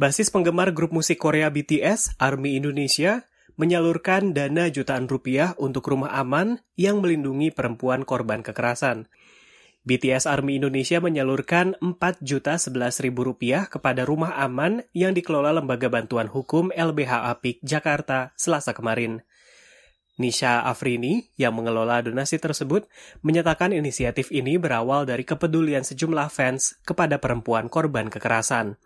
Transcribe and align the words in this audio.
Basis 0.00 0.32
penggemar 0.32 0.72
grup 0.72 0.96
musik 0.96 1.20
Korea 1.20 1.52
BTS, 1.52 2.16
ARMY 2.16 2.56
Indonesia, 2.56 3.28
menyalurkan 3.60 4.32
dana 4.32 4.72
jutaan 4.72 5.04
rupiah 5.04 5.52
untuk 5.60 5.92
rumah 5.92 6.16
aman 6.16 6.64
yang 6.72 7.04
melindungi 7.04 7.52
perempuan 7.52 8.08
korban 8.08 8.40
kekerasan. 8.40 9.12
BTS 9.84 10.24
ARMY 10.24 10.56
Indonesia 10.56 11.04
menyalurkan 11.04 11.76
4 11.84 12.00
juta 12.24 12.56
11 12.56 13.04
ribu 13.04 13.28
rupiah 13.28 13.68
kepada 13.68 14.08
rumah 14.08 14.40
aman 14.40 14.88
yang 14.96 15.12
dikelola 15.12 15.52
Lembaga 15.52 15.92
Bantuan 15.92 16.32
Hukum 16.32 16.72
LBH 16.72 17.36
Apik 17.36 17.60
Jakarta 17.60 18.32
selasa 18.40 18.72
kemarin. 18.72 19.20
Nisha 20.16 20.64
Afrini 20.64 21.28
yang 21.36 21.52
mengelola 21.52 22.00
donasi 22.00 22.40
tersebut 22.40 22.88
menyatakan 23.20 23.76
inisiatif 23.76 24.32
ini 24.32 24.56
berawal 24.56 25.04
dari 25.04 25.28
kepedulian 25.28 25.84
sejumlah 25.84 26.32
fans 26.32 26.80
kepada 26.88 27.20
perempuan 27.20 27.68
korban 27.68 28.08
kekerasan. 28.08 28.80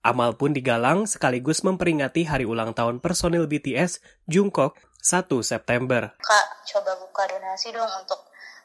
Amal 0.00 0.32
pun 0.40 0.56
digalang 0.56 1.04
sekaligus 1.04 1.60
memperingati 1.60 2.24
hari 2.24 2.48
ulang 2.48 2.72
tahun 2.72 3.04
personil 3.04 3.44
BTS 3.44 4.00
Jungkook 4.24 4.80
1 4.96 5.28
September. 5.44 6.16
Kak, 6.16 6.46
coba 6.72 6.96
buka 7.04 7.28
donasi 7.28 7.68
dong 7.68 7.88
untuk 8.00 8.16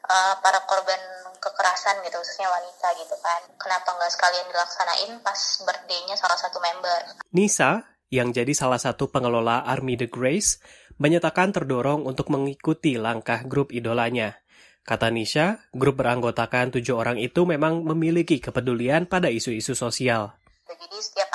uh, 0.08 0.34
para 0.40 0.64
korban 0.64 0.96
kekerasan 1.36 2.00
gitu, 2.08 2.16
khususnya 2.24 2.48
wanita 2.48 2.88
gitu 2.96 3.16
kan. 3.20 3.40
Kenapa 3.60 3.88
nggak 4.00 4.12
sekalian 4.16 4.48
dilaksanain 4.48 5.12
pas 5.20 5.40
birthday-nya 5.60 6.16
salah 6.16 6.40
satu 6.40 6.56
member? 6.56 7.20
Nisa, 7.36 7.84
yang 8.08 8.32
jadi 8.32 8.56
salah 8.56 8.80
satu 8.80 9.12
pengelola 9.12 9.60
Army 9.68 10.00
The 10.00 10.08
Grace, 10.08 10.56
menyatakan 10.96 11.52
terdorong 11.52 12.08
untuk 12.08 12.32
mengikuti 12.32 12.96
langkah 12.96 13.44
grup 13.44 13.76
idolanya. 13.76 14.40
Kata 14.88 15.12
Nisha, 15.12 15.68
grup 15.76 16.00
beranggotakan 16.00 16.80
tujuh 16.80 16.96
orang 16.96 17.20
itu 17.20 17.44
memang 17.44 17.84
memiliki 17.84 18.40
kepedulian 18.40 19.04
pada 19.04 19.28
isu-isu 19.28 19.76
sosial. 19.76 20.32
Jadi 20.66 20.98
setiap 20.98 21.25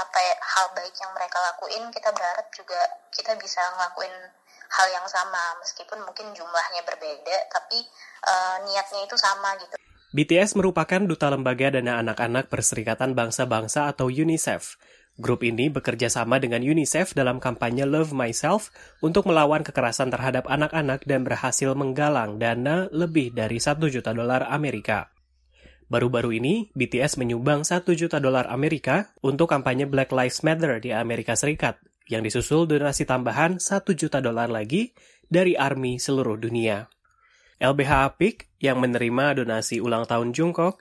hal 0.61 0.70
baik 0.77 0.93
yang 0.93 1.09
mereka 1.17 1.41
lakuin, 1.41 1.89
kita 1.89 2.13
berharap 2.13 2.45
juga 2.53 2.77
kita 3.09 3.33
bisa 3.41 3.57
ngelakuin 3.73 4.13
hal 4.77 4.87
yang 4.93 5.07
sama, 5.09 5.57
meskipun 5.57 6.05
mungkin 6.05 6.29
jumlahnya 6.37 6.85
berbeda, 6.85 7.37
tapi 7.49 7.81
uh, 8.29 8.62
niatnya 8.70 9.09
itu 9.09 9.17
sama 9.17 9.57
gitu. 9.57 9.73
BTS 10.13 10.54
merupakan 10.54 11.01
duta 11.01 11.34
lembaga 11.34 11.73
dana 11.73 11.98
anak-anak 12.04 12.51
Perserikatan 12.51 13.17
Bangsa-Bangsa 13.17 13.89
atau 13.89 14.12
UNICEF. 14.12 14.77
Grup 15.20 15.43
ini 15.43 15.67
bekerja 15.67 16.07
sama 16.07 16.39
dengan 16.39 16.63
UNICEF 16.63 17.15
dalam 17.15 17.39
kampanye 17.39 17.87
Love 17.87 18.15
Myself 18.15 18.71
untuk 19.04 19.27
melawan 19.27 19.63
kekerasan 19.63 20.12
terhadap 20.12 20.48
anak-anak 20.48 21.04
dan 21.07 21.23
berhasil 21.23 21.71
menggalang 21.76 22.39
dana 22.39 22.91
lebih 22.91 23.32
dari 23.35 23.59
1 23.59 23.79
juta 23.91 24.12
dolar 24.12 24.48
Amerika. 24.48 25.12
Baru-baru 25.91 26.39
ini, 26.39 26.71
BTS 26.71 27.20
menyumbang 27.20 27.67
1 27.67 27.84
juta 27.99 28.23
dolar 28.23 28.47
Amerika 28.47 29.11
untuk 29.20 29.51
kampanye 29.51 29.84
Black 29.84 30.15
Lives 30.15 30.39
Matter 30.39 30.79
di 30.79 30.95
Amerika 30.95 31.35
Serikat, 31.35 31.83
yang 32.07 32.23
disusul 32.23 32.63
donasi 32.63 33.03
tambahan 33.03 33.59
1 33.59 33.91
juta 33.99 34.23
dolar 34.23 34.48
lagi 34.48 34.95
dari 35.27 35.59
ARMY 35.59 35.99
seluruh 35.99 36.39
dunia. 36.39 36.87
LBH 37.59 38.07
Apik 38.07 38.55
yang 38.63 38.79
menerima 38.79 39.43
donasi 39.43 39.83
ulang 39.83 40.07
tahun 40.07 40.31
Jungkook 40.31 40.79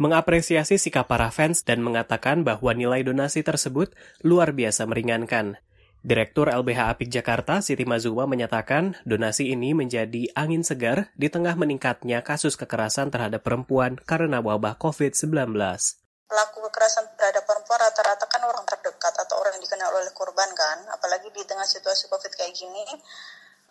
mengapresiasi 0.00 0.80
sikap 0.80 1.04
para 1.04 1.28
fans 1.28 1.60
dan 1.60 1.84
mengatakan 1.84 2.40
bahwa 2.40 2.72
nilai 2.72 3.04
donasi 3.04 3.44
tersebut 3.44 3.92
luar 4.24 4.56
biasa 4.56 4.88
meringankan. 4.88 5.60
Direktur 6.06 6.46
LBH 6.46 6.94
Apik 6.94 7.10
Jakarta, 7.10 7.58
Siti 7.58 7.82
Mazuma 7.82 8.30
menyatakan 8.30 8.94
donasi 9.02 9.50
ini 9.50 9.74
menjadi 9.74 10.30
angin 10.38 10.62
segar 10.62 11.10
di 11.18 11.26
tengah 11.26 11.58
meningkatnya 11.58 12.22
kasus 12.22 12.54
kekerasan 12.54 13.10
terhadap 13.10 13.42
perempuan 13.42 13.98
karena 13.98 14.38
wabah 14.38 14.78
COVID-19. 14.78 15.50
Pelaku 16.30 16.58
kekerasan 16.70 17.10
terhadap 17.18 17.42
perempuan 17.42 17.90
rata-rata 17.90 18.22
kan 18.30 18.38
orang 18.46 18.62
terdekat 18.70 19.18
atau 19.18 19.34
orang 19.42 19.58
yang 19.58 19.66
dikenal 19.66 19.90
oleh 19.98 20.14
korban 20.14 20.46
kan, 20.54 20.78
apalagi 20.94 21.26
di 21.34 21.42
tengah 21.42 21.66
situasi 21.66 22.06
COVID 22.06 22.38
kayak 22.38 22.54
gini, 22.54 22.86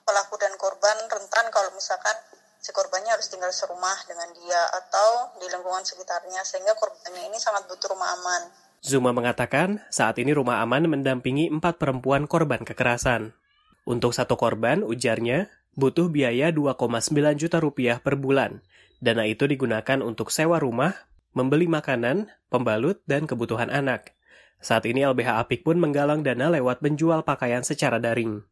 pelaku 0.04 0.36
dan 0.36 0.52
korban 0.60 1.08
rentan 1.08 1.48
kalau 1.56 1.72
misalkan 1.72 2.20
si 2.60 2.76
korbannya 2.76 3.16
harus 3.16 3.32
tinggal 3.32 3.56
serumah 3.56 3.96
dengan 4.12 4.28
dia 4.36 4.60
atau 4.76 5.40
di 5.40 5.48
lingkungan 5.48 5.88
sekitarnya 5.88 6.44
sehingga 6.44 6.76
korbannya 6.76 7.32
ini 7.32 7.40
sangat 7.40 7.64
butuh 7.72 7.96
rumah 7.96 8.12
aman. 8.20 8.52
Zuma 8.86 9.10
mengatakan 9.18 9.82
saat 9.90 10.22
ini 10.22 10.30
rumah 10.30 10.62
aman 10.62 10.86
mendampingi 10.86 11.50
empat 11.50 11.82
perempuan 11.82 12.30
korban 12.30 12.62
kekerasan. 12.62 13.34
Untuk 13.82 14.14
satu 14.14 14.38
korban, 14.38 14.86
ujarnya, 14.86 15.50
butuh 15.74 16.14
biaya 16.14 16.54
2,9 16.54 17.34
juta 17.34 17.58
rupiah 17.58 17.98
per 17.98 18.14
bulan. 18.14 18.62
Dana 19.02 19.26
itu 19.26 19.50
digunakan 19.50 20.06
untuk 20.06 20.30
sewa 20.30 20.62
rumah, 20.62 20.94
membeli 21.34 21.66
makanan, 21.66 22.30
pembalut, 22.54 23.02
dan 23.10 23.26
kebutuhan 23.26 23.74
anak. 23.74 24.14
Saat 24.62 24.86
ini 24.86 25.02
LBH 25.02 25.42
Apik 25.42 25.66
pun 25.66 25.82
menggalang 25.82 26.22
dana 26.22 26.54
lewat 26.54 26.86
menjual 26.86 27.26
pakaian 27.26 27.66
secara 27.66 27.98
daring. 27.98 28.46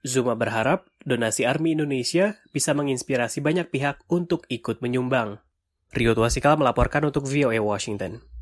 Zuma 0.00 0.40
berharap 0.40 0.88
donasi 1.04 1.44
Army 1.44 1.76
Indonesia 1.76 2.40
bisa 2.48 2.72
menginspirasi 2.72 3.44
banyak 3.44 3.68
pihak 3.68 4.08
untuk 4.08 4.48
ikut 4.48 4.80
menyumbang. 4.80 5.36
Rio 5.92 6.16
Tuasikal 6.16 6.56
melaporkan 6.56 7.04
untuk 7.04 7.28
VOA 7.28 7.60
Washington. 7.60 8.35